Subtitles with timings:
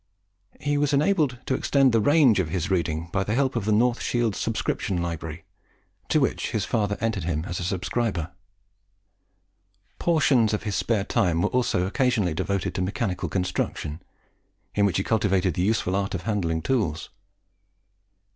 [0.59, 3.71] He was enabled to extend the range of his reading by the help of the
[3.71, 5.43] North Shields Subscription Library,
[6.09, 8.31] to which his father entered him a subscriber.
[9.99, 14.01] Portions of his spare time were also occasionally devoted to mechanical construction,
[14.73, 17.11] in which he cultivated the useful art of handling tools.